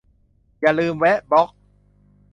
[0.59, 1.49] อย่าลืมแวะบล็อก